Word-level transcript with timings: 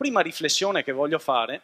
Prima 0.00 0.22
riflessione 0.22 0.82
che 0.82 0.92
voglio 0.92 1.18
fare 1.18 1.60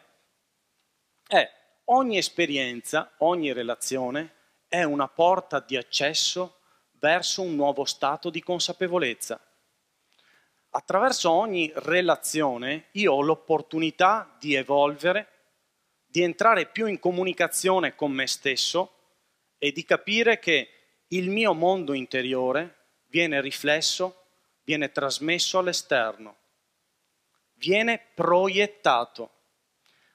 è 1.27 1.51
ogni 1.85 2.19
esperienza, 2.19 3.15
ogni 3.17 3.51
relazione 3.51 4.33
è 4.67 4.83
una 4.83 5.07
porta 5.07 5.59
di 5.59 5.75
accesso 5.75 6.59
verso 6.99 7.41
un 7.41 7.55
nuovo 7.55 7.83
stato 7.83 8.29
di 8.29 8.43
consapevolezza. 8.43 9.43
Attraverso 10.69 11.31
ogni 11.31 11.71
relazione 11.77 12.89
io 12.91 13.13
ho 13.13 13.21
l'opportunità 13.21 14.35
di 14.39 14.53
evolvere, 14.53 15.29
di 16.05 16.21
entrare 16.21 16.67
più 16.67 16.85
in 16.85 16.99
comunicazione 16.99 17.95
con 17.95 18.11
me 18.11 18.27
stesso 18.27 18.99
e 19.57 19.71
di 19.71 19.83
capire 19.83 20.37
che 20.37 20.69
il 21.07 21.31
mio 21.31 21.55
mondo 21.55 21.93
interiore 21.93 22.99
viene 23.07 23.41
riflesso, 23.41 24.25
viene 24.63 24.91
trasmesso 24.91 25.57
all'esterno, 25.57 26.35
viene 27.57 27.99
proiettato. 28.13 29.31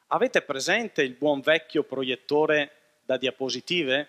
Avete 0.09 0.43
presente 0.43 1.03
il 1.03 1.15
buon 1.15 1.41
vecchio 1.41 1.85
proiettore 1.85 2.99
da 3.03 3.17
diapositive? 3.17 4.09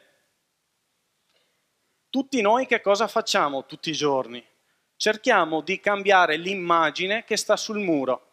Tutti 2.09 2.41
noi 2.41 2.65
che 2.65 2.81
cosa 2.81 3.07
facciamo 3.07 3.65
tutti 3.65 3.89
i 3.89 3.93
giorni? 3.93 4.45
Cerchiamo 4.95 5.61
di 5.61 5.79
cambiare 5.79 6.37
l'immagine 6.37 7.23
che 7.23 7.37
sta 7.37 7.55
sul 7.55 7.79
muro. 7.79 8.29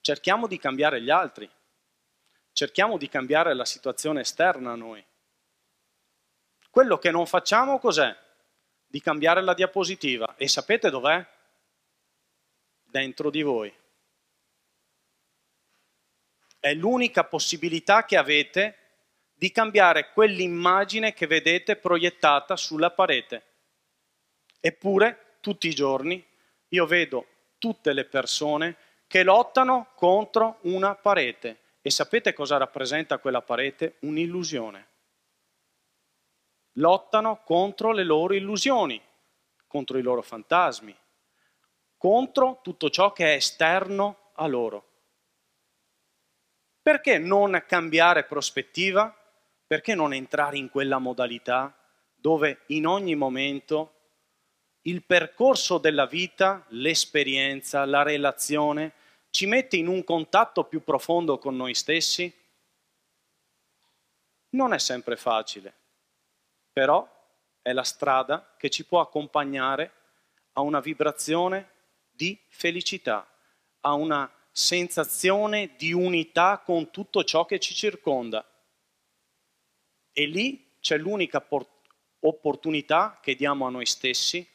Cerchiamo 0.00 0.46
di 0.46 0.58
cambiare 0.58 1.00
gli 1.00 1.10
altri. 1.10 1.48
Cerchiamo 2.52 2.98
di 2.98 3.08
cambiare 3.08 3.54
la 3.54 3.64
situazione 3.64 4.22
esterna 4.22 4.72
a 4.72 4.76
noi. 4.76 5.04
Quello 6.68 6.98
che 6.98 7.10
non 7.10 7.26
facciamo 7.26 7.78
cos'è? 7.78 8.14
Di 8.86 9.00
cambiare 9.00 9.42
la 9.42 9.54
diapositiva. 9.54 10.34
E 10.36 10.48
sapete 10.48 10.90
dov'è? 10.90 11.24
Dentro 12.92 13.30
di 13.30 13.40
voi. 13.40 13.72
È 16.60 16.74
l'unica 16.74 17.24
possibilità 17.24 18.04
che 18.04 18.18
avete 18.18 18.76
di 19.32 19.50
cambiare 19.50 20.12
quell'immagine 20.12 21.14
che 21.14 21.26
vedete 21.26 21.76
proiettata 21.76 22.54
sulla 22.54 22.90
parete. 22.90 23.44
Eppure, 24.60 25.38
tutti 25.40 25.68
i 25.68 25.74
giorni, 25.74 26.22
io 26.68 26.84
vedo 26.84 27.26
tutte 27.56 27.94
le 27.94 28.04
persone 28.04 28.76
che 29.06 29.22
lottano 29.22 29.92
contro 29.94 30.58
una 30.64 30.94
parete. 30.94 31.60
E 31.80 31.88
sapete 31.88 32.34
cosa 32.34 32.58
rappresenta 32.58 33.16
quella 33.16 33.40
parete? 33.40 33.96
Un'illusione. 34.00 34.88
Lottano 36.72 37.40
contro 37.42 37.92
le 37.92 38.04
loro 38.04 38.34
illusioni, 38.34 39.00
contro 39.66 39.96
i 39.96 40.02
loro 40.02 40.20
fantasmi, 40.20 40.94
contro 42.02 42.58
tutto 42.62 42.90
ciò 42.90 43.12
che 43.12 43.26
è 43.26 43.36
esterno 43.36 44.32
a 44.34 44.46
loro. 44.48 44.88
Perché 46.82 47.18
non 47.18 47.62
cambiare 47.66 48.24
prospettiva? 48.24 49.16
perché 49.72 49.94
non 49.94 50.12
entrare 50.12 50.58
in 50.58 50.68
quella 50.68 50.98
modalità 50.98 51.74
dove 52.14 52.64
in 52.66 52.86
ogni 52.86 53.14
momento 53.14 54.00
il 54.82 55.02
percorso 55.02 55.78
della 55.78 56.04
vita, 56.04 56.66
l'esperienza, 56.68 57.86
la 57.86 58.02
relazione 58.02 58.92
ci 59.30 59.46
mette 59.46 59.76
in 59.76 59.86
un 59.86 60.04
contatto 60.04 60.64
più 60.64 60.84
profondo 60.84 61.38
con 61.38 61.56
noi 61.56 61.72
stessi? 61.74 62.30
Non 64.50 64.74
è 64.74 64.78
sempre 64.78 65.16
facile, 65.16 65.72
però 66.70 67.08
è 67.62 67.72
la 67.72 67.82
strada 67.82 68.54
che 68.58 68.68
ci 68.68 68.84
può 68.84 69.00
accompagnare 69.00 69.92
a 70.52 70.60
una 70.60 70.80
vibrazione 70.80 71.70
di 72.12 72.38
felicità, 72.48 73.28
a 73.80 73.92
una 73.94 74.30
sensazione 74.50 75.74
di 75.76 75.92
unità 75.92 76.62
con 76.64 76.90
tutto 76.90 77.24
ciò 77.24 77.46
che 77.46 77.58
ci 77.58 77.74
circonda. 77.74 78.46
E 80.12 80.26
lì 80.26 80.76
c'è 80.80 80.98
l'unica 80.98 81.44
opportunità 82.20 83.18
che 83.22 83.34
diamo 83.34 83.66
a 83.66 83.70
noi 83.70 83.86
stessi 83.86 84.46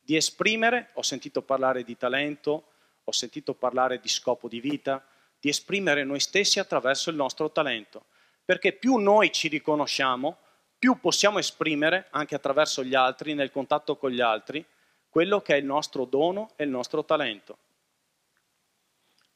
di 0.00 0.16
esprimere, 0.16 0.90
ho 0.94 1.02
sentito 1.02 1.42
parlare 1.42 1.84
di 1.84 1.96
talento, 1.96 2.72
ho 3.04 3.12
sentito 3.12 3.54
parlare 3.54 4.00
di 4.00 4.08
scopo 4.08 4.48
di 4.48 4.60
vita, 4.60 5.04
di 5.38 5.48
esprimere 5.48 6.04
noi 6.04 6.20
stessi 6.20 6.58
attraverso 6.58 7.10
il 7.10 7.16
nostro 7.16 7.50
talento. 7.50 8.06
Perché 8.44 8.72
più 8.72 8.96
noi 8.96 9.32
ci 9.32 9.48
riconosciamo, 9.48 10.38
più 10.78 10.98
possiamo 10.98 11.38
esprimere 11.38 12.08
anche 12.10 12.34
attraverso 12.34 12.82
gli 12.82 12.94
altri, 12.94 13.34
nel 13.34 13.50
contatto 13.50 13.96
con 13.96 14.10
gli 14.10 14.20
altri, 14.20 14.64
quello 15.10 15.42
che 15.42 15.54
è 15.54 15.58
il 15.58 15.64
nostro 15.64 16.04
dono 16.04 16.52
e 16.56 16.64
il 16.64 16.70
nostro 16.70 17.04
talento. 17.04 17.58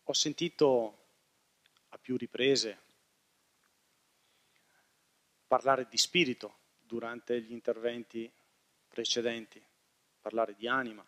Ho 0.05 0.13
sentito 0.13 0.99
a 1.89 1.99
più 1.99 2.17
riprese 2.17 2.79
parlare 5.47 5.87
di 5.91 5.99
spirito 5.99 6.59
durante 6.81 7.41
gli 7.41 7.53
interventi 7.53 8.31
precedenti, 8.87 9.63
parlare 10.21 10.55
di 10.55 10.69
anima. 10.69 11.05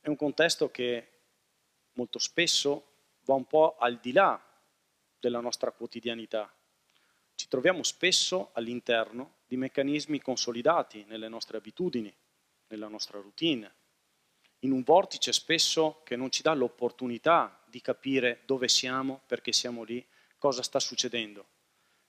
È 0.00 0.08
un 0.08 0.16
contesto 0.16 0.70
che 0.70 1.12
molto 1.94 2.18
spesso 2.18 2.84
va 3.24 3.34
un 3.34 3.46
po' 3.46 3.76
al 3.78 3.98
di 3.98 4.12
là 4.12 4.40
della 5.18 5.40
nostra 5.40 5.72
quotidianità. 5.72 6.52
Ci 7.34 7.48
troviamo 7.48 7.82
spesso 7.82 8.50
all'interno 8.52 9.36
di 9.46 9.56
meccanismi 9.56 10.20
consolidati 10.20 11.04
nelle 11.04 11.28
nostre 11.28 11.56
abitudini, 11.56 12.14
nella 12.68 12.88
nostra 12.88 13.20
routine, 13.20 13.74
in 14.60 14.72
un 14.72 14.82
vortice 14.82 15.32
spesso 15.32 16.00
che 16.04 16.16
non 16.16 16.30
ci 16.30 16.42
dà 16.42 16.54
l'opportunità 16.54 17.62
di 17.66 17.80
capire 17.80 18.42
dove 18.44 18.68
siamo, 18.68 19.20
perché 19.26 19.52
siamo 19.52 19.82
lì, 19.82 20.04
cosa 20.38 20.62
sta 20.62 20.80
succedendo 20.80 21.46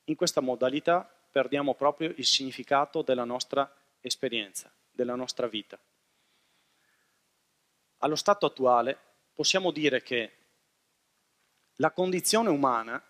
in 0.09 0.15
questa 0.15 0.41
modalità 0.41 1.07
perdiamo 1.31 1.75
proprio 1.75 2.11
il 2.17 2.25
significato 2.25 3.03
della 3.03 3.23
nostra 3.23 3.71
esperienza, 4.01 4.71
della 4.91 5.15
nostra 5.15 5.47
vita. 5.47 5.79
Allo 7.99 8.15
stato 8.15 8.45
attuale 8.45 8.97
possiamo 9.33 9.71
dire 9.71 10.01
che 10.01 10.33
la 11.75 11.91
condizione 11.91 12.49
umana, 12.49 13.01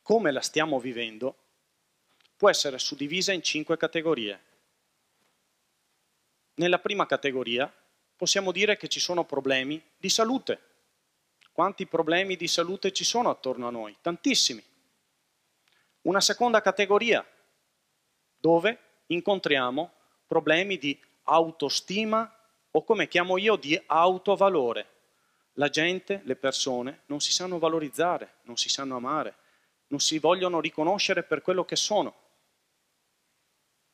come 0.00 0.32
la 0.32 0.40
stiamo 0.40 0.80
vivendo, 0.80 1.36
può 2.36 2.48
essere 2.48 2.78
suddivisa 2.78 3.32
in 3.32 3.42
cinque 3.42 3.76
categorie. 3.76 4.50
Nella 6.54 6.78
prima 6.78 7.06
categoria 7.06 7.72
possiamo 8.16 8.52
dire 8.52 8.76
che 8.76 8.88
ci 8.88 9.00
sono 9.00 9.24
problemi 9.24 9.82
di 9.96 10.08
salute. 10.08 10.60
Quanti 11.52 11.86
problemi 11.86 12.36
di 12.36 12.48
salute 12.48 12.92
ci 12.92 13.04
sono 13.04 13.30
attorno 13.30 13.68
a 13.68 13.70
noi? 13.70 13.96
Tantissimi 14.00 14.62
una 16.02 16.20
seconda 16.20 16.60
categoria 16.60 17.24
dove 18.38 18.78
incontriamo 19.06 19.92
problemi 20.26 20.78
di 20.78 20.98
autostima 21.24 22.30
o 22.70 22.82
come 22.82 23.06
chiamo 23.06 23.36
io 23.36 23.56
di 23.56 23.80
autovalore. 23.86 24.88
La 25.56 25.68
gente, 25.68 26.22
le 26.24 26.34
persone 26.34 27.02
non 27.06 27.20
si 27.20 27.30
sanno 27.30 27.58
valorizzare, 27.58 28.36
non 28.42 28.56
si 28.56 28.68
sanno 28.68 28.96
amare, 28.96 29.34
non 29.88 30.00
si 30.00 30.18
vogliono 30.18 30.60
riconoscere 30.60 31.22
per 31.22 31.42
quello 31.42 31.64
che 31.64 31.76
sono. 31.76 32.14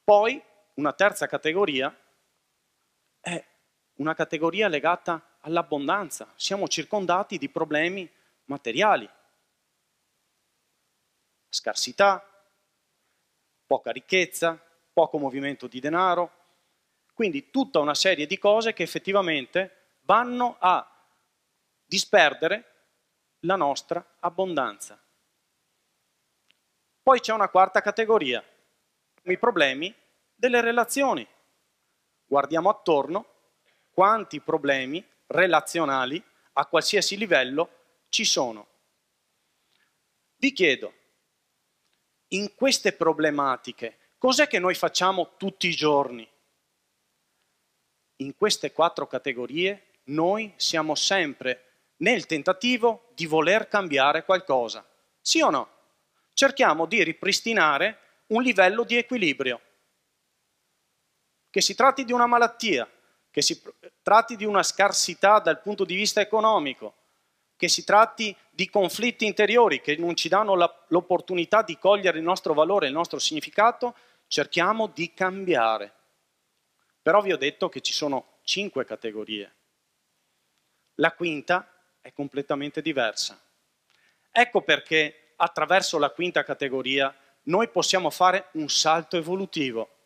Poi 0.04 0.40
una 0.74 0.92
terza 0.92 1.26
categoria 1.26 1.94
è 3.28 3.44
una 3.94 4.14
categoria 4.14 4.68
legata 4.68 5.36
all'abbondanza. 5.40 6.32
Siamo 6.36 6.68
circondati 6.68 7.38
di 7.38 7.48
problemi 7.48 8.10
materiali, 8.44 9.08
scarsità, 11.48 12.24
poca 13.66 13.90
ricchezza, 13.90 14.58
poco 14.92 15.18
movimento 15.18 15.66
di 15.66 15.80
denaro, 15.80 16.32
quindi 17.12 17.50
tutta 17.50 17.80
una 17.80 17.94
serie 17.94 18.26
di 18.26 18.38
cose 18.38 18.72
che 18.72 18.82
effettivamente 18.82 19.96
vanno 20.02 20.56
a 20.58 20.86
disperdere 21.84 22.64
la 23.40 23.56
nostra 23.56 24.16
abbondanza. 24.20 25.00
Poi 27.02 27.20
c'è 27.20 27.32
una 27.32 27.48
quarta 27.48 27.80
categoria, 27.80 28.42
i 29.22 29.38
problemi 29.38 29.94
delle 30.34 30.60
relazioni. 30.60 31.26
Guardiamo 32.28 32.68
attorno 32.68 33.24
quanti 33.90 34.40
problemi 34.40 35.02
relazionali 35.28 36.22
a 36.52 36.66
qualsiasi 36.66 37.16
livello 37.16 38.02
ci 38.10 38.26
sono. 38.26 38.66
Vi 40.36 40.52
chiedo, 40.52 40.92
in 42.28 42.54
queste 42.54 42.92
problematiche, 42.92 44.12
cos'è 44.18 44.46
che 44.46 44.58
noi 44.58 44.74
facciamo 44.74 45.36
tutti 45.38 45.68
i 45.68 45.74
giorni? 45.74 46.30
In 48.16 48.36
queste 48.36 48.72
quattro 48.72 49.06
categorie 49.06 49.92
noi 50.04 50.52
siamo 50.56 50.94
sempre 50.94 51.92
nel 51.96 52.26
tentativo 52.26 53.08
di 53.14 53.24
voler 53.24 53.68
cambiare 53.68 54.26
qualcosa. 54.26 54.86
Sì 55.18 55.40
o 55.40 55.48
no? 55.48 55.76
Cerchiamo 56.34 56.84
di 56.84 57.02
ripristinare 57.02 58.24
un 58.26 58.42
livello 58.42 58.84
di 58.84 58.96
equilibrio. 58.96 59.62
Che 61.50 61.60
si 61.60 61.74
tratti 61.74 62.04
di 62.04 62.12
una 62.12 62.26
malattia, 62.26 62.88
che 63.30 63.42
si 63.42 63.62
tratti 64.02 64.36
di 64.36 64.44
una 64.44 64.62
scarsità 64.62 65.38
dal 65.38 65.60
punto 65.60 65.84
di 65.84 65.94
vista 65.94 66.20
economico, 66.20 66.94
che 67.56 67.68
si 67.68 67.84
tratti 67.84 68.34
di 68.50 68.70
conflitti 68.70 69.26
interiori 69.26 69.80
che 69.80 69.96
non 69.96 70.14
ci 70.14 70.28
danno 70.28 70.54
la, 70.54 70.84
l'opportunità 70.88 71.62
di 71.62 71.76
cogliere 71.76 72.18
il 72.18 72.24
nostro 72.24 72.54
valore, 72.54 72.86
il 72.86 72.92
nostro 72.92 73.18
significato, 73.18 73.96
cerchiamo 74.28 74.86
di 74.86 75.12
cambiare. 75.12 75.92
Però 77.02 77.20
vi 77.20 77.32
ho 77.32 77.36
detto 77.36 77.68
che 77.68 77.80
ci 77.80 77.92
sono 77.92 78.38
cinque 78.42 78.84
categorie. 78.84 79.54
La 80.96 81.12
quinta 81.12 81.68
è 82.00 82.12
completamente 82.12 82.80
diversa. 82.80 83.40
Ecco 84.30 84.62
perché 84.62 85.32
attraverso 85.36 85.98
la 85.98 86.10
quinta 86.10 86.44
categoria 86.44 87.14
noi 87.44 87.68
possiamo 87.68 88.10
fare 88.10 88.48
un 88.52 88.68
salto 88.68 89.16
evolutivo. 89.16 89.97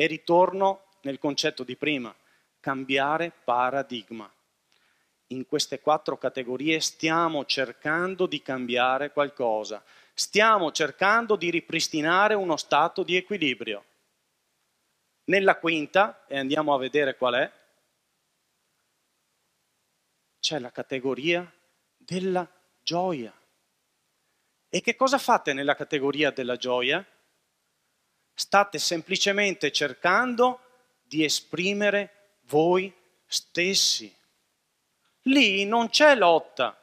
E 0.00 0.06
ritorno 0.06 0.84
nel 1.02 1.18
concetto 1.18 1.62
di 1.62 1.76
prima, 1.76 2.14
cambiare 2.58 3.30
paradigma. 3.44 4.32
In 5.26 5.46
queste 5.46 5.80
quattro 5.80 6.16
categorie 6.16 6.80
stiamo 6.80 7.44
cercando 7.44 8.24
di 8.24 8.40
cambiare 8.40 9.12
qualcosa, 9.12 9.84
stiamo 10.14 10.72
cercando 10.72 11.36
di 11.36 11.50
ripristinare 11.50 12.32
uno 12.32 12.56
stato 12.56 13.02
di 13.02 13.14
equilibrio. 13.14 13.84
Nella 15.24 15.58
quinta, 15.58 16.24
e 16.26 16.38
andiamo 16.38 16.72
a 16.72 16.78
vedere 16.78 17.18
qual 17.18 17.34
è, 17.34 17.52
c'è 20.40 20.58
la 20.60 20.72
categoria 20.72 21.46
della 21.94 22.50
gioia. 22.80 23.38
E 24.66 24.80
che 24.80 24.96
cosa 24.96 25.18
fate 25.18 25.52
nella 25.52 25.74
categoria 25.74 26.30
della 26.30 26.56
gioia? 26.56 27.06
State 28.40 28.78
semplicemente 28.78 29.70
cercando 29.70 30.60
di 31.02 31.24
esprimere 31.24 32.38
voi 32.46 32.90
stessi. 33.26 34.10
Lì 35.24 35.66
non 35.66 35.90
c'è 35.90 36.14
lotta, 36.14 36.74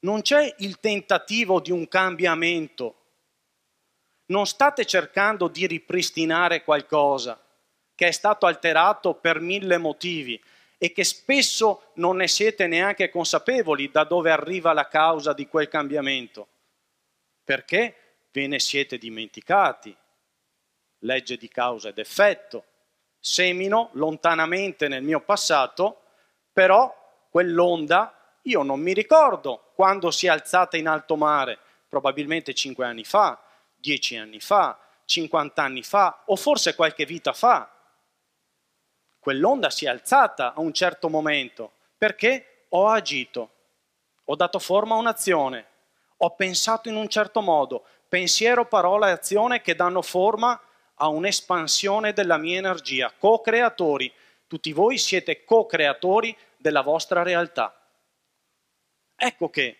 non 0.00 0.20
c'è 0.20 0.52
il 0.58 0.80
tentativo 0.80 1.60
di 1.60 1.70
un 1.70 1.86
cambiamento, 1.86 2.96
non 4.26 4.48
state 4.48 4.84
cercando 4.84 5.46
di 5.46 5.64
ripristinare 5.68 6.64
qualcosa 6.64 7.40
che 7.94 8.08
è 8.08 8.10
stato 8.10 8.46
alterato 8.46 9.14
per 9.14 9.38
mille 9.38 9.78
motivi 9.78 10.42
e 10.76 10.90
che 10.90 11.04
spesso 11.04 11.92
non 11.94 12.16
ne 12.16 12.26
siete 12.26 12.66
neanche 12.66 13.10
consapevoli 13.10 13.92
da 13.92 14.02
dove 14.02 14.32
arriva 14.32 14.72
la 14.72 14.88
causa 14.88 15.32
di 15.32 15.46
quel 15.46 15.68
cambiamento, 15.68 16.48
perché 17.44 18.16
ve 18.32 18.48
ne 18.48 18.58
siete 18.58 18.98
dimenticati. 18.98 19.96
Legge 21.00 21.36
di 21.36 21.48
causa 21.48 21.88
ed 21.88 21.98
effetto 21.98 22.64
semino 23.20 23.90
lontanamente 23.92 24.88
nel 24.88 25.02
mio 25.02 25.20
passato, 25.20 26.02
però 26.52 26.94
quell'onda 27.30 28.38
io 28.42 28.62
non 28.62 28.80
mi 28.80 28.92
ricordo 28.92 29.70
quando 29.74 30.10
si 30.10 30.26
è 30.26 30.30
alzata 30.30 30.76
in 30.76 30.88
alto 30.88 31.16
mare, 31.16 31.58
probabilmente 31.88 32.54
cinque 32.54 32.86
anni 32.86 33.04
fa, 33.04 33.40
dieci 33.74 34.16
anni 34.16 34.40
fa, 34.40 34.78
50 35.04 35.62
anni 35.62 35.82
fa 35.82 36.22
o 36.26 36.36
forse 36.36 36.74
qualche 36.74 37.04
vita 37.04 37.32
fa. 37.32 37.70
Quell'onda 39.18 39.70
si 39.70 39.84
è 39.84 39.88
alzata 39.88 40.54
a 40.54 40.60
un 40.60 40.72
certo 40.72 41.08
momento 41.08 41.72
perché 41.96 42.66
ho 42.70 42.88
agito, 42.88 43.50
ho 44.24 44.36
dato 44.36 44.58
forma 44.58 44.94
a 44.94 44.98
un'azione, 44.98 45.66
ho 46.18 46.34
pensato 46.34 46.88
in 46.88 46.96
un 46.96 47.08
certo 47.08 47.40
modo, 47.40 47.84
pensiero, 48.08 48.66
parola 48.66 49.08
e 49.08 49.12
azione 49.12 49.60
che 49.60 49.74
danno 49.74 50.02
forma 50.02 50.60
a 50.98 51.08
un'espansione 51.08 52.12
della 52.12 52.36
mia 52.36 52.58
energia, 52.58 53.12
co-creatori. 53.16 54.12
Tutti 54.46 54.72
voi 54.72 54.98
siete 54.98 55.44
co-creatori 55.44 56.36
della 56.56 56.82
vostra 56.82 57.22
realtà. 57.22 57.74
Ecco 59.16 59.48
che 59.48 59.76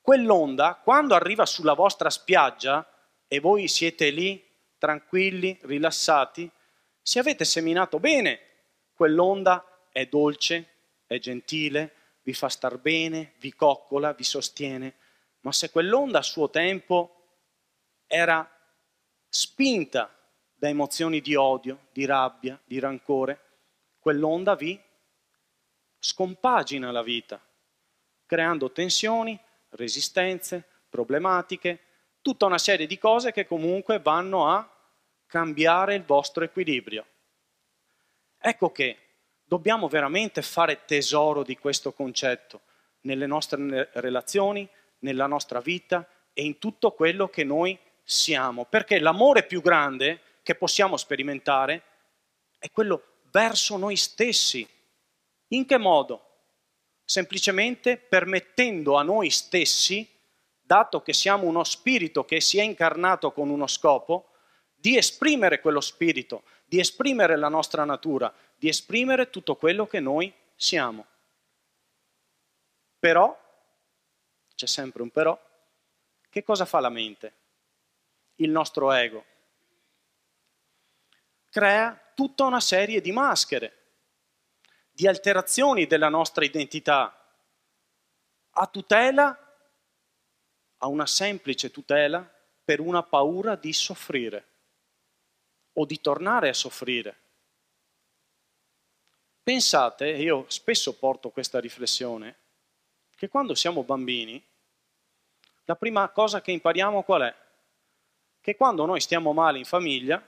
quell'onda, 0.00 0.80
quando 0.82 1.14
arriva 1.14 1.46
sulla 1.46 1.74
vostra 1.74 2.10
spiaggia 2.10 2.86
e 3.28 3.40
voi 3.40 3.68
siete 3.68 4.10
lì 4.10 4.44
tranquilli, 4.78 5.58
rilassati, 5.62 6.50
se 7.00 7.18
avete 7.18 7.44
seminato 7.44 7.98
bene, 7.98 8.40
quell'onda 8.94 9.86
è 9.92 10.06
dolce, 10.06 10.68
è 11.06 11.18
gentile, 11.18 11.94
vi 12.22 12.32
fa 12.32 12.48
star 12.48 12.78
bene, 12.78 13.34
vi 13.38 13.52
coccola, 13.52 14.12
vi 14.12 14.24
sostiene. 14.24 14.94
Ma 15.40 15.52
se 15.52 15.70
quell'onda 15.70 16.18
a 16.18 16.22
suo 16.22 16.50
tempo 16.50 17.40
era 18.06 18.48
spinta 19.34 20.14
da 20.52 20.68
emozioni 20.68 21.22
di 21.22 21.34
odio, 21.34 21.86
di 21.90 22.04
rabbia, 22.04 22.60
di 22.62 22.78
rancore, 22.78 23.40
quell'onda 23.98 24.54
vi 24.54 24.78
scompagina 25.98 26.90
la 26.90 27.02
vita, 27.02 27.40
creando 28.26 28.70
tensioni, 28.72 29.38
resistenze, 29.70 30.62
problematiche, 30.90 31.80
tutta 32.20 32.44
una 32.44 32.58
serie 32.58 32.86
di 32.86 32.98
cose 32.98 33.32
che 33.32 33.46
comunque 33.46 34.00
vanno 34.00 34.48
a 34.50 34.70
cambiare 35.26 35.94
il 35.94 36.04
vostro 36.04 36.44
equilibrio. 36.44 37.06
Ecco 38.38 38.70
che 38.70 38.98
dobbiamo 39.42 39.88
veramente 39.88 40.42
fare 40.42 40.84
tesoro 40.84 41.42
di 41.42 41.56
questo 41.56 41.94
concetto 41.94 42.60
nelle 43.02 43.26
nostre 43.26 43.88
relazioni, 43.94 44.68
nella 44.98 45.26
nostra 45.26 45.60
vita 45.60 46.06
e 46.34 46.44
in 46.44 46.58
tutto 46.58 46.92
quello 46.92 47.28
che 47.28 47.44
noi 47.44 47.78
siamo, 48.12 48.64
perché 48.64 48.98
l'amore 49.00 49.44
più 49.44 49.60
grande 49.60 50.20
che 50.42 50.54
possiamo 50.54 50.96
sperimentare 50.96 51.82
è 52.58 52.70
quello 52.70 53.20
verso 53.30 53.76
noi 53.76 53.96
stessi. 53.96 54.68
In 55.48 55.66
che 55.66 55.78
modo? 55.78 56.28
Semplicemente 57.04 57.96
permettendo 57.96 58.96
a 58.96 59.02
noi 59.02 59.30
stessi, 59.30 60.08
dato 60.60 61.02
che 61.02 61.12
siamo 61.12 61.46
uno 61.46 61.64
spirito 61.64 62.24
che 62.24 62.40
si 62.40 62.58
è 62.58 62.62
incarnato 62.62 63.32
con 63.32 63.50
uno 63.50 63.66
scopo, 63.66 64.28
di 64.74 64.96
esprimere 64.96 65.60
quello 65.60 65.80
spirito, 65.80 66.42
di 66.64 66.80
esprimere 66.80 67.36
la 67.36 67.48
nostra 67.48 67.84
natura, 67.84 68.32
di 68.56 68.68
esprimere 68.68 69.30
tutto 69.30 69.56
quello 69.56 69.86
che 69.86 70.00
noi 70.00 70.32
siamo. 70.54 71.06
Però, 72.98 73.38
c'è 74.54 74.66
sempre 74.66 75.02
un 75.02 75.10
però, 75.10 75.38
che 76.30 76.42
cosa 76.42 76.64
fa 76.64 76.80
la 76.80 76.88
mente? 76.88 77.34
Il 78.42 78.50
nostro 78.50 78.92
ego. 78.92 79.24
Crea 81.48 82.12
tutta 82.14 82.44
una 82.44 82.60
serie 82.60 83.00
di 83.00 83.12
maschere, 83.12 83.78
di 84.90 85.06
alterazioni 85.06 85.86
della 85.86 86.08
nostra 86.08 86.44
identità, 86.44 87.16
a 88.50 88.66
tutela, 88.66 89.38
a 90.78 90.86
una 90.86 91.06
semplice 91.06 91.70
tutela 91.70 92.28
per 92.64 92.80
una 92.80 93.02
paura 93.02 93.56
di 93.56 93.72
soffrire 93.72 94.46
o 95.74 95.86
di 95.86 96.00
tornare 96.00 96.48
a 96.48 96.54
soffrire. 96.54 97.20
Pensate, 99.42 100.08
io 100.08 100.44
spesso 100.48 100.96
porto 100.96 101.30
questa 101.30 101.58
riflessione, 101.58 102.36
che 103.16 103.28
quando 103.28 103.54
siamo 103.54 103.82
bambini, 103.82 104.42
la 105.64 105.76
prima 105.76 106.08
cosa 106.10 106.40
che 106.40 106.52
impariamo 106.52 107.02
qual 107.02 107.22
è? 107.22 107.41
Che 108.42 108.56
quando 108.56 108.84
noi 108.84 109.00
stiamo 109.00 109.32
male 109.32 109.58
in 109.58 109.64
famiglia 109.64 110.20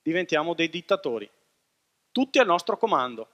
diventiamo 0.00 0.54
dei 0.54 0.70
dittatori, 0.70 1.30
tutti 2.10 2.38
al 2.38 2.46
nostro 2.46 2.78
comando. 2.78 3.28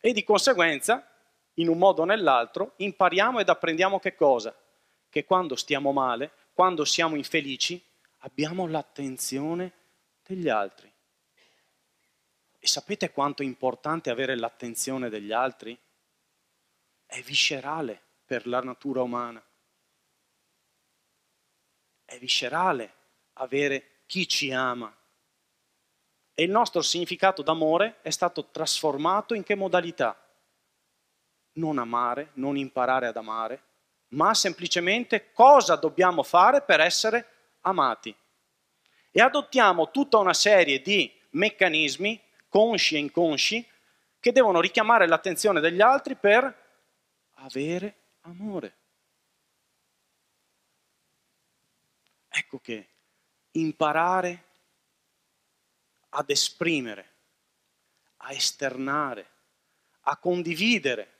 E 0.00 0.12
di 0.12 0.22
conseguenza, 0.22 1.04
in 1.54 1.68
un 1.68 1.76
modo 1.76 2.02
o 2.02 2.04
nell'altro, 2.04 2.74
impariamo 2.76 3.40
ed 3.40 3.48
apprendiamo 3.48 3.98
che 3.98 4.14
cosa? 4.14 4.56
Che 5.10 5.24
quando 5.24 5.56
stiamo 5.56 5.90
male, 5.90 6.30
quando 6.52 6.84
siamo 6.84 7.16
infelici, 7.16 7.82
abbiamo 8.18 8.68
l'attenzione 8.68 9.72
degli 10.24 10.48
altri. 10.48 10.90
E 12.60 12.66
sapete 12.68 13.10
quanto 13.10 13.42
è 13.42 13.46
importante 13.46 14.10
avere 14.10 14.36
l'attenzione 14.36 15.08
degli 15.08 15.32
altri? 15.32 15.76
È 17.04 17.20
viscerale 17.22 18.00
per 18.24 18.46
la 18.46 18.60
natura 18.60 19.02
umana 19.02 19.42
è 22.08 22.18
viscerale 22.18 22.94
avere 23.34 24.00
chi 24.06 24.26
ci 24.26 24.50
ama. 24.50 24.90
E 26.32 26.42
il 26.42 26.50
nostro 26.50 26.80
significato 26.80 27.42
d'amore 27.42 27.98
è 28.00 28.08
stato 28.08 28.46
trasformato 28.46 29.34
in 29.34 29.42
che 29.42 29.54
modalità? 29.54 30.18
Non 31.52 31.76
amare, 31.76 32.30
non 32.34 32.56
imparare 32.56 33.08
ad 33.08 33.16
amare, 33.18 33.62
ma 34.08 34.32
semplicemente 34.32 35.32
cosa 35.32 35.76
dobbiamo 35.76 36.22
fare 36.22 36.62
per 36.62 36.80
essere 36.80 37.28
amati. 37.60 38.16
E 39.10 39.20
adottiamo 39.20 39.90
tutta 39.90 40.16
una 40.16 40.32
serie 40.32 40.80
di 40.80 41.12
meccanismi, 41.30 42.18
consci 42.48 42.94
e 42.94 43.00
inconsci, 43.00 43.68
che 44.18 44.32
devono 44.32 44.62
richiamare 44.62 45.06
l'attenzione 45.06 45.60
degli 45.60 45.82
altri 45.82 46.14
per 46.14 46.66
avere 47.34 47.96
amore. 48.22 48.76
Ecco 52.38 52.60
che 52.60 52.88
imparare 53.52 54.44
ad 56.10 56.30
esprimere, 56.30 57.14
a 58.18 58.32
esternare, 58.32 59.30
a 60.02 60.16
condividere 60.18 61.16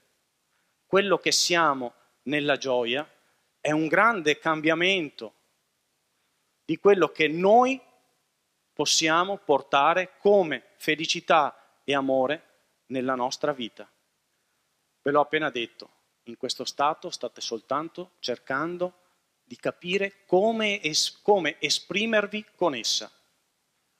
quello 0.86 1.18
che 1.18 1.32
siamo 1.32 1.94
nella 2.22 2.56
gioia, 2.56 3.04
è 3.60 3.72
un 3.72 3.88
grande 3.88 4.38
cambiamento 4.38 5.34
di 6.64 6.76
quello 6.76 7.08
che 7.08 7.26
noi 7.26 7.80
possiamo 8.72 9.38
portare 9.38 10.18
come 10.18 10.74
felicità 10.76 11.80
e 11.82 11.96
amore 11.96 12.42
nella 12.86 13.16
nostra 13.16 13.52
vita. 13.52 13.90
Ve 15.02 15.10
l'ho 15.10 15.20
appena 15.20 15.50
detto, 15.50 15.90
in 16.24 16.36
questo 16.36 16.64
stato 16.64 17.10
state 17.10 17.40
soltanto 17.40 18.12
cercando 18.20 19.06
di 19.48 19.56
capire 19.56 20.26
come, 20.26 20.82
es- 20.82 21.20
come 21.22 21.56
esprimervi 21.58 22.44
con 22.54 22.74
essa. 22.74 23.10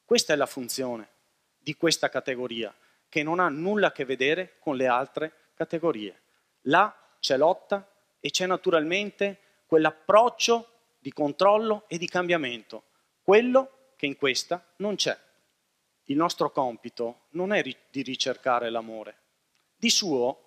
Questa 0.05 0.35
è 0.35 0.37
la 0.37 0.45
funzione 0.45 1.09
di 1.57 1.75
questa 1.75 2.11
categoria, 2.11 2.73
che 3.09 3.23
non 3.23 3.41
ha 3.41 3.49
nulla 3.49 3.87
a 3.87 3.93
che 3.93 4.05
vedere 4.05 4.59
con 4.59 4.77
le 4.77 4.87
altre 4.87 5.33
categorie. 5.55 6.21
Là 6.63 6.95
c'è 7.19 7.39
lotta 7.39 7.91
e 8.21 8.31
c'è 8.31 8.45
naturalmente 8.45 9.63
quell'approccio 9.67 10.97
di 10.99 11.13
controllo 11.13 11.85
e 11.89 11.97
di 11.97 12.07
cambiamento, 12.07 12.85
quello 13.23 13.93
che 13.97 14.05
in 14.05 14.17
questa 14.17 14.63
non 14.77 14.97
c'è. 14.97 15.19
Il 16.05 16.17
nostro 16.17 16.51
compito 16.51 17.27
non 17.31 17.55
è 17.55 17.63
di 17.63 18.03
ricercare 18.03 18.69
l'amore. 18.69 19.17
Di 19.75 19.89
suo, 19.89 20.43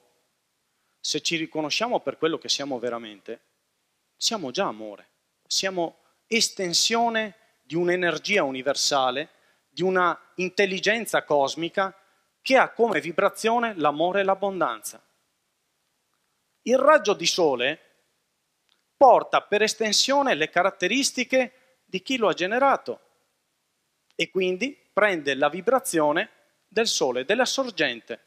se 0.99 1.21
ci 1.21 1.37
riconosciamo 1.37 2.01
per 2.01 2.17
quello 2.17 2.37
che 2.37 2.49
siamo 2.49 2.77
veramente, 2.77 3.49
siamo 4.21 4.51
già 4.51 4.67
amore, 4.67 5.09
siamo 5.47 5.97
estensione 6.27 7.37
di 7.63 7.73
un'energia 7.73 8.43
universale, 8.43 9.29
di 9.67 9.81
una 9.81 10.15
intelligenza 10.35 11.23
cosmica 11.23 11.97
che 12.39 12.55
ha 12.55 12.69
come 12.69 13.01
vibrazione 13.01 13.73
l'amore 13.75 14.19
e 14.19 14.23
l'abbondanza. 14.23 15.03
Il 16.61 16.77
raggio 16.77 17.15
di 17.15 17.25
sole 17.25 17.79
porta 18.95 19.41
per 19.41 19.63
estensione 19.63 20.35
le 20.35 20.51
caratteristiche 20.51 21.79
di 21.83 22.03
chi 22.03 22.17
lo 22.17 22.27
ha 22.27 22.33
generato 22.33 22.99
e 24.13 24.29
quindi 24.29 24.77
prende 24.93 25.33
la 25.33 25.49
vibrazione 25.49 26.29
del 26.67 26.85
sole, 26.85 27.25
della 27.25 27.45
sorgente. 27.45 28.25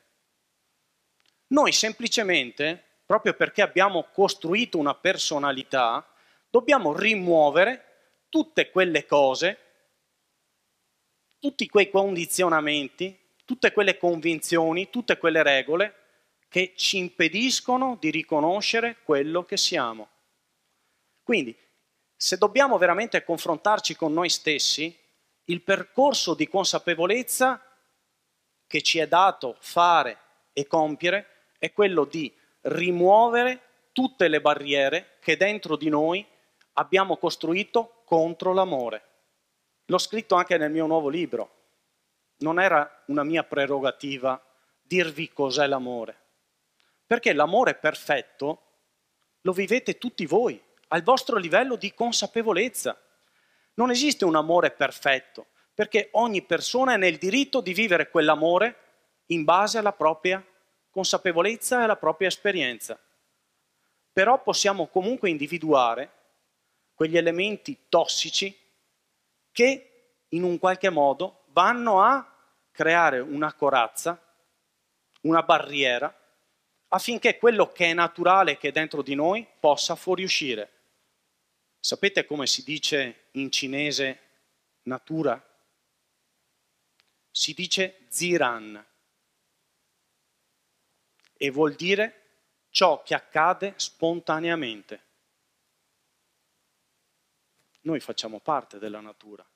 Noi 1.49 1.71
semplicemente, 1.71 2.94
proprio 3.07 3.35
perché 3.35 3.63
abbiamo 3.63 4.09
costruito 4.13 4.79
una 4.79 4.95
personalità, 4.95 6.07
dobbiamo 6.49 6.97
rimuovere 6.97 8.25
tutte 8.29 8.71
quelle 8.71 9.07
cose, 9.07 9.59
tutti 11.39 11.69
quei 11.69 11.91
condizionamenti, 11.91 13.19
tutte 13.45 13.73
quelle 13.73 13.99
convinzioni, 13.99 14.89
tutte 14.89 15.19
quelle 15.19 15.43
regole 15.43 15.95
che 16.49 16.73
ci 16.77 16.99
impediscono 16.99 17.97
di 18.01 18.11
riconoscere 18.11 18.99
quello 19.03 19.45
che 19.45 19.57
siamo. 19.57 20.09
Quindi, 21.23 21.57
se 22.17 22.39
dobbiamo 22.39 22.79
veramente 22.79 23.25
confrontarci 23.25 23.97
con 23.97 24.13
noi 24.13 24.31
stessi, 24.31 24.97
il 25.47 25.63
percorso 25.63 26.35
di 26.35 26.49
consapevolezza 26.49 27.61
che 28.67 28.83
ci 28.83 28.99
è 28.99 29.07
dato 29.07 29.57
fare 29.61 30.19
e 30.53 30.67
compiere 30.67 31.51
è 31.59 31.73
quello 31.73 32.05
di 32.05 32.33
rimuovere 32.65 33.61
tutte 33.93 34.29
le 34.29 34.41
barriere 34.41 35.17
che 35.21 35.37
dentro 35.37 35.77
di 35.77 35.89
noi 35.89 36.27
abbiamo 36.75 37.17
costruito 37.17 38.03
contro 38.05 38.53
l'amore. 38.53 39.03
L'ho 39.87 39.99
scritto 39.99 40.35
anche 40.35 40.57
nel 40.57 40.71
mio 40.71 40.87
nuovo 40.87 41.09
libro. 41.09 41.51
Non 42.39 42.59
era 42.59 43.05
una 43.07 43.23
mia 43.23 43.45
prerogativa 43.45 44.43
dirvi 44.81 45.33
cos'è 45.33 45.67
l'amore, 45.67 46.17
perché 47.07 47.33
l'amore 47.33 47.75
perfetto 47.75 48.61
lo 49.43 49.53
vivete 49.53 49.99
tutti 49.99 50.27
voi, 50.27 50.61
al 50.89 51.03
vostro 51.03 51.37
livello 51.37 51.77
di 51.77 51.95
consapevolezza. 51.95 52.99
Non 53.75 53.91
esiste 53.91 54.25
un 54.25 54.37
amore 54.37 54.71
perfetto, 54.71 55.49
perché 55.75 56.09
ogni 56.13 56.43
persona 56.43 56.95
è 56.95 56.97
nel 56.97 57.17
diritto 57.17 57.61
di 57.61 57.73
vivere 57.73 58.11
quell'amore 58.11 58.77
in 59.27 59.45
base 59.45 59.79
alla 59.79 59.93
propria 59.93 60.45
consapevolezza 60.95 61.81
e 61.81 61.83
alla 61.83 61.97
propria 61.97 62.29
esperienza. 62.29 62.97
Però 64.13 64.41
possiamo 64.41 64.87
comunque 64.87 65.29
individuare 65.29 66.11
quegli 66.95 67.17
elementi 67.17 67.87
tossici 67.89 68.57
che 69.51 70.19
in 70.29 70.45
un 70.45 70.57
qualche 70.61 70.91
modo 70.91 71.47
vanno 71.49 72.01
a 72.01 72.25
creare 72.71 73.19
una 73.19 73.53
corazza, 73.55 74.21
una 75.23 75.43
barriera, 75.43 76.17
affinché 76.89 77.39
quello 77.39 77.73
che 77.73 77.87
è 77.87 77.93
naturale 77.93 78.57
che 78.57 78.69
è 78.69 78.73
dentro 78.73 79.03
di 79.03 79.17
noi 79.17 79.45
possa 79.59 79.97
fuoriuscire. 79.97 80.71
Sapete 81.81 82.25
come 82.25 82.47
si 82.47 82.63
dice 82.63 83.25
in 83.33 83.51
cinese 83.51 84.21
natura? 84.83 85.43
Si 87.33 87.53
dice 87.53 88.07
ziran 88.09 88.93
e 91.45 91.51
vuol 91.51 91.75
dire 91.75 92.23
ciò 92.71 93.03
che 93.03 93.15
accade 93.15 93.75
spontaneamente. 93.77 95.03
Noi 97.83 98.01
facciamo 98.01 98.41
parte 98.41 98.79
della 98.79 99.01
natura. 99.01 99.47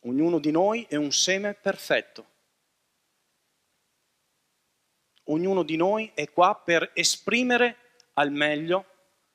Ognuno 0.00 0.38
di 0.38 0.50
noi 0.50 0.86
è 0.88 0.96
un 0.96 1.12
seme 1.12 1.52
perfetto. 1.52 2.34
Ognuno 5.24 5.62
di 5.62 5.76
noi 5.76 6.10
è 6.14 6.30
qua 6.30 6.56
per 6.56 6.92
esprimere 6.94 7.96
al 8.14 8.30
meglio 8.30 8.86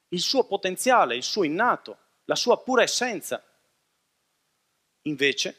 il 0.07 0.21
suo 0.21 0.45
potenziale, 0.45 1.15
il 1.15 1.23
suo 1.23 1.43
innato, 1.43 1.99
la 2.25 2.35
sua 2.35 2.59
pura 2.63 2.81
essenza. 2.81 3.43
Invece, 5.03 5.55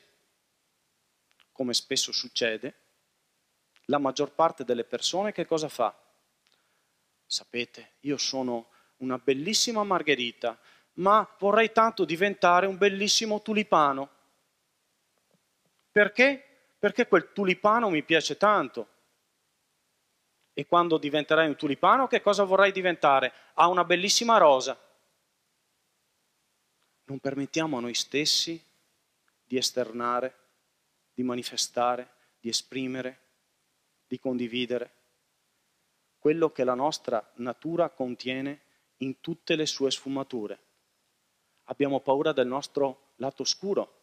come 1.53 1.73
spesso 1.73 2.11
succede, 2.11 2.82
la 3.93 3.99
maggior 3.99 4.33
parte 4.33 4.65
delle 4.65 4.85
persone 4.85 5.33
che 5.33 5.45
cosa 5.45 5.69
fa? 5.69 5.95
Sapete, 7.27 7.97
io 8.01 8.17
sono 8.17 8.71
una 8.99 9.19
bellissima 9.19 9.85
margherita, 9.85 10.59
ma 10.95 11.29
vorrei 11.39 11.73
tanto 11.73 12.07
diventare 12.07 12.65
un 12.65 12.79
bellissimo 12.79 13.43
tulipano. 13.43 14.09
Perché? 15.91 16.73
Perché 16.79 17.07
quel 17.07 17.33
tulipano 17.35 17.91
mi 17.91 18.03
piace 18.03 18.39
tanto. 18.39 18.89
E 20.55 20.65
quando 20.65 20.97
diventerai 20.97 21.49
un 21.49 21.57
tulipano, 21.57 22.07
che 22.07 22.23
cosa 22.23 22.45
vorrai 22.45 22.73
diventare? 22.73 23.31
Ha 23.55 23.69
una 23.69 23.85
bellissima 23.85 24.39
rosa. 24.39 24.79
Non 27.05 27.19
permettiamo 27.19 27.77
a 27.77 27.81
noi 27.81 27.95
stessi 27.95 28.63
di 29.45 29.59
esternare, 29.59 30.39
di 31.13 31.23
manifestare, 31.23 32.09
di 32.41 32.49
esprimere, 32.49 33.22
di 34.13 34.19
condividere 34.19 34.93
quello 36.19 36.51
che 36.51 36.65
la 36.65 36.75
nostra 36.75 37.33
natura 37.37 37.89
contiene 37.89 38.61
in 38.99 39.23
tutte 39.23 39.57
le 39.57 39.65
sue 39.65 39.91
sfumature. 39.91 40.59
Abbiamo 41.65 42.01
paura 42.01 42.35
del 42.35 42.47
nostro 42.47 43.13
lato 43.17 43.41
oscuro, 43.41 44.01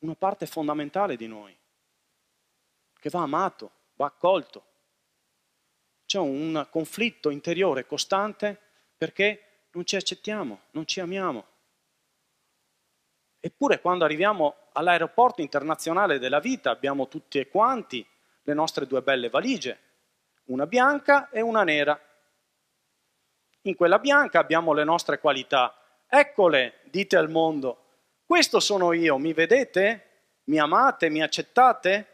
una 0.00 0.14
parte 0.14 0.44
fondamentale 0.44 1.16
di 1.16 1.26
noi, 1.26 1.58
che 2.98 3.08
va 3.08 3.22
amato, 3.22 3.70
va 3.94 4.04
accolto 4.04 4.66
c'è 6.04 6.18
un 6.18 6.66
conflitto 6.70 7.30
interiore 7.30 7.86
costante 7.86 8.60
perché 8.94 9.68
non 9.70 9.86
ci 9.86 9.96
accettiamo, 9.96 10.62
non 10.72 10.84
ci 10.84 11.00
amiamo. 11.00 11.46
Eppure 13.38 13.80
quando 13.80 14.04
arriviamo 14.04 14.56
all'aeroporto 14.72 15.40
internazionale 15.40 16.18
della 16.18 16.40
vita 16.40 16.70
abbiamo 16.70 17.08
tutti 17.08 17.38
e 17.38 17.48
quanti 17.48 18.04
le 18.42 18.54
nostre 18.54 18.86
due 18.86 19.02
belle 19.02 19.28
valigie, 19.28 19.78
una 20.44 20.66
bianca 20.66 21.28
e 21.30 21.40
una 21.40 21.62
nera. 21.62 21.98
In 23.62 23.74
quella 23.76 23.98
bianca 23.98 24.38
abbiamo 24.38 24.72
le 24.72 24.84
nostre 24.84 25.18
qualità. 25.18 25.74
Eccole, 26.08 26.80
dite 26.84 27.16
al 27.16 27.30
mondo, 27.30 27.84
questo 28.24 28.60
sono 28.60 28.92
io, 28.92 29.18
mi 29.18 29.32
vedete? 29.32 30.06
Mi 30.44 30.58
amate? 30.58 31.08
Mi 31.08 31.22
accettate? 31.22 32.06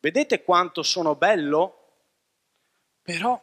Vedete 0.00 0.42
quanto 0.42 0.82
sono 0.82 1.14
bello? 1.14 1.74
Però 3.02 3.40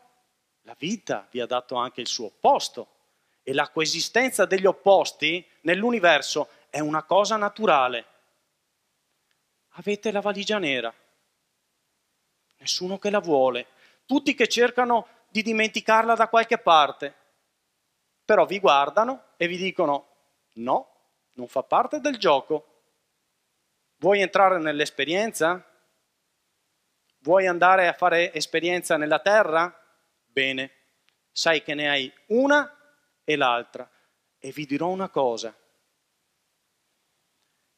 la 0.61 0.75
vita 0.77 1.27
vi 1.29 1.41
ha 1.41 1.45
dato 1.45 1.75
anche 1.75 2.01
il 2.01 2.07
suo 2.07 2.27
opposto 2.27 2.87
e 3.43 3.53
la 3.53 3.69
coesistenza 3.69 4.45
degli 4.45 4.65
opposti 4.65 5.45
nell'universo 5.61 6.49
è 6.69 6.79
una 6.79 7.03
cosa 7.03 7.35
naturale. 7.37 8.05
Avete 9.77 10.11
la 10.11 10.21
valigia 10.21 10.57
nera, 10.57 10.93
nessuno 12.65 12.97
che 12.97 13.11
la 13.11 13.19
vuole, 13.19 13.67
tutti 14.05 14.33
che 14.33 14.47
cercano 14.47 15.07
di 15.29 15.43
dimenticarla 15.43 16.15
da 16.15 16.27
qualche 16.27 16.57
parte, 16.57 17.13
però 18.25 18.45
vi 18.45 18.59
guardano 18.59 19.33
e 19.37 19.47
vi 19.47 19.55
dicono 19.55 20.07
no, 20.53 20.89
non 21.33 21.47
fa 21.47 21.61
parte 21.61 21.99
del 21.99 22.17
gioco. 22.17 22.71
Vuoi 23.97 24.21
entrare 24.21 24.57
nell'esperienza? 24.57 25.63
Vuoi 27.19 27.45
andare 27.45 27.87
a 27.87 27.93
fare 27.93 28.33
esperienza 28.33 28.97
nella 28.97 29.19
terra? 29.19 29.71
Bene, 30.25 30.71
sai 31.31 31.61
che 31.61 31.75
ne 31.75 31.87
hai 31.87 32.11
una 32.27 32.75
e 33.23 33.35
l'altra. 33.35 33.87
E 34.39 34.51
vi 34.51 34.65
dirò 34.65 34.87
una 34.87 35.09
cosa. 35.09 35.55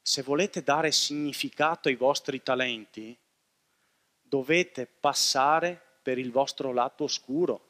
Se 0.01 0.21
volete 0.21 0.63
dare 0.63 0.91
significato 0.91 1.89
ai 1.89 1.95
vostri 1.95 2.41
talenti, 2.41 3.17
dovete 4.27 4.85
passare 4.85 5.99
per 6.01 6.17
il 6.17 6.31
vostro 6.31 6.71
lato 6.71 7.03
oscuro. 7.05 7.65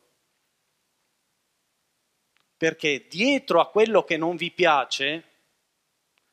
Perché 2.57 3.07
dietro 3.07 3.59
a 3.59 3.69
quello 3.69 4.03
che 4.03 4.17
non 4.17 4.35
vi 4.35 4.51
piace 4.51 5.23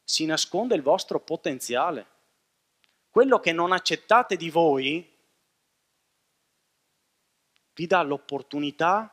si 0.03 0.25
nasconde 0.25 0.75
il 0.75 0.83
vostro 0.83 1.21
potenziale. 1.21 2.07
Quello 3.11 3.39
che 3.41 3.53
non 3.53 3.73
accettate 3.73 4.37
di 4.37 4.51
voi 4.51 5.11
vi 7.75 7.87
dà 7.87 8.03
l'opportunità 8.03 9.11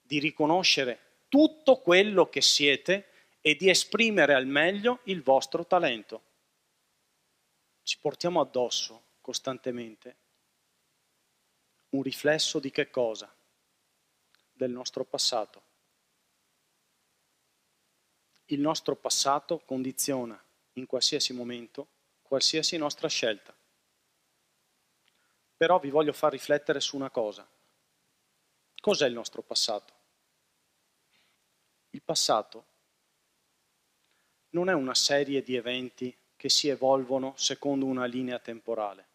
di 0.00 0.18
riconoscere 0.18 1.24
tutto 1.28 1.80
quello 1.80 2.28
che 2.28 2.40
siete 2.40 3.10
e 3.40 3.54
di 3.54 3.68
esprimere 3.68 4.34
al 4.34 4.46
meglio 4.46 5.00
il 5.04 5.22
vostro 5.22 5.66
talento. 5.66 6.22
Ci 7.82 7.98
portiamo 8.00 8.40
addosso 8.40 9.05
costantemente 9.26 10.16
un 11.88 12.02
riflesso 12.02 12.60
di 12.60 12.70
che 12.70 12.90
cosa? 12.90 13.28
Del 14.52 14.70
nostro 14.70 15.04
passato. 15.04 15.62
Il 18.44 18.60
nostro 18.60 18.94
passato 18.94 19.58
condiziona 19.64 20.40
in 20.74 20.86
qualsiasi 20.86 21.32
momento 21.32 21.88
qualsiasi 22.22 22.76
nostra 22.76 23.08
scelta. 23.08 23.52
Però 25.56 25.80
vi 25.80 25.90
voglio 25.90 26.12
far 26.12 26.30
riflettere 26.30 26.78
su 26.78 26.94
una 26.94 27.10
cosa. 27.10 27.44
Cos'è 28.80 29.08
il 29.08 29.12
nostro 29.12 29.42
passato? 29.42 29.92
Il 31.90 32.02
passato 32.02 32.66
non 34.50 34.68
è 34.68 34.72
una 34.72 34.94
serie 34.94 35.42
di 35.42 35.56
eventi 35.56 36.16
che 36.36 36.48
si 36.48 36.68
evolvono 36.68 37.32
secondo 37.36 37.86
una 37.86 38.04
linea 38.04 38.38
temporale. 38.38 39.14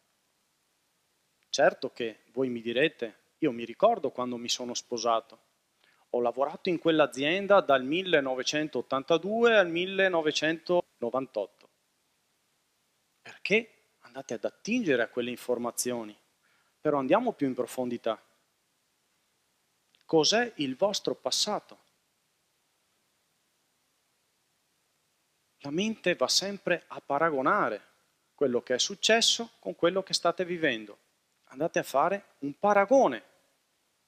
Certo 1.52 1.92
che 1.92 2.22
voi 2.32 2.48
mi 2.48 2.62
direte, 2.62 3.34
io 3.40 3.52
mi 3.52 3.66
ricordo 3.66 4.10
quando 4.10 4.38
mi 4.38 4.48
sono 4.48 4.74
sposato. 4.74 5.50
Ho 6.12 6.22
lavorato 6.22 6.70
in 6.70 6.80
quell'azienda 6.80 7.60
dal 7.60 7.84
1982 7.84 9.58
al 9.58 9.70
1998. 9.70 11.70
Perché 13.22 13.90
andate 14.00 14.36
ad 14.36 14.46
attingere 14.46 15.02
a 15.02 15.10
quelle 15.10 15.30
informazioni? 15.30 16.18
Però 16.80 16.98
andiamo 16.98 17.34
più 17.34 17.48
in 17.48 17.54
profondità. 17.54 18.18
Cos'è 20.06 20.54
il 20.56 20.78
vostro 20.78 21.16
passato? 21.16 21.80
La 25.58 25.72
mente 25.72 26.16
va 26.16 26.30
sempre 26.30 26.86
a 26.88 27.02
paragonare 27.02 27.90
quello 28.36 28.62
che 28.62 28.76
è 28.76 28.80
successo 28.80 29.52
con 29.60 29.76
quello 29.76 30.02
che 30.02 30.14
state 30.14 30.46
vivendo 30.46 31.10
andate 31.52 31.80
a 31.80 31.84
fare 31.84 32.36
un 32.40 32.58
paragone, 32.58 33.24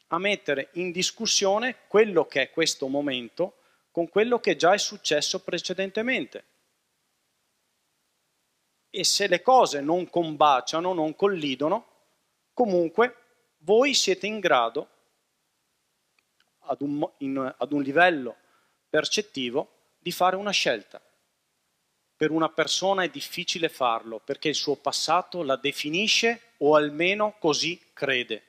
a 0.08 0.18
mettere 0.18 0.70
in 0.74 0.92
discussione 0.92 1.88
quello 1.88 2.26
che 2.26 2.44
è 2.44 2.50
questo 2.52 2.88
momento 2.88 3.58
con 3.92 4.10
quello 4.10 4.40
che 4.40 4.56
già 4.56 4.74
è 4.74 4.78
successo 4.78 5.44
precedentemente. 5.44 6.46
E 8.90 9.04
se 9.04 9.28
le 9.28 9.42
cose 9.42 9.82
non 9.82 10.10
combaciano, 10.10 10.94
non 10.94 11.16
collidono, 11.16 11.88
comunque 12.54 13.18
voi 13.60 13.94
siete 13.94 14.26
in 14.26 14.40
grado, 14.40 14.90
ad 16.66 16.82
un, 16.82 17.08
in, 17.18 17.56
ad 17.58 17.72
un 17.72 17.82
livello 17.82 18.38
percettivo, 18.90 19.70
di 20.00 20.12
fare 20.12 20.36
una 20.36 20.52
scelta. 20.52 21.02
Per 22.16 22.32
una 22.32 22.50
persona 22.50 23.04
è 23.04 23.10
difficile 23.10 23.70
farlo 23.70 24.20
perché 24.20 24.50
il 24.50 24.56
suo 24.56 24.76
passato 24.76 25.44
la 25.44 25.56
definisce 25.56 26.54
o 26.58 26.76
almeno 26.76 27.36
così 27.40 27.80
crede. 27.94 28.44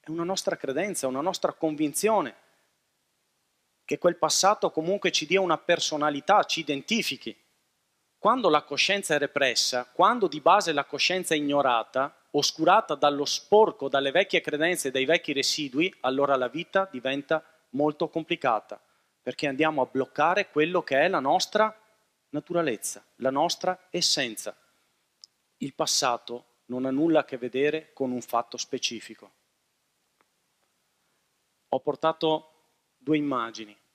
È 0.00 0.10
una 0.10 0.24
nostra 0.24 0.56
credenza, 0.56 1.06
una 1.06 1.20
nostra 1.20 1.52
convinzione 1.52 2.44
che 3.86 3.98
quel 3.98 4.16
passato 4.16 4.70
comunque 4.70 5.12
ci 5.12 5.26
dia 5.26 5.40
una 5.40 5.58
personalità, 5.58 6.42
ci 6.42 6.60
identifichi. 6.60 7.34
Quando 8.18 8.50
la 8.50 8.62
coscienza 8.62 9.14
è 9.14 9.18
repressa, 9.18 9.88
quando 9.92 10.26
di 10.26 10.40
base 10.40 10.72
la 10.72 10.84
coscienza 10.84 11.34
è 11.34 11.36
ignorata, 11.36 12.12
oscurata 12.32 12.96
dallo 12.96 13.24
sporco, 13.24 13.88
dalle 13.88 14.10
vecchie 14.10 14.40
credenze, 14.40 14.90
dai 14.90 15.04
vecchi 15.04 15.32
residui, 15.32 15.94
allora 16.00 16.34
la 16.34 16.48
vita 16.48 16.88
diventa 16.90 17.42
molto 17.70 18.08
complicata, 18.08 18.80
perché 19.22 19.46
andiamo 19.46 19.82
a 19.82 19.88
bloccare 19.90 20.50
quello 20.50 20.82
che 20.82 21.00
è 21.00 21.08
la 21.08 21.20
nostra 21.20 21.74
naturalezza, 22.36 23.04
la 23.16 23.30
nostra 23.30 23.88
essenza. 23.90 24.56
Il 25.58 25.74
passato 25.74 26.60
non 26.66 26.84
ha 26.84 26.90
nulla 26.90 27.20
a 27.20 27.24
che 27.24 27.38
vedere 27.38 27.92
con 27.92 28.10
un 28.10 28.20
fatto 28.20 28.56
specifico. 28.56 29.32
Ho 31.68 31.80
portato 31.80 32.52
due 32.96 33.16
immagini. 33.16 33.76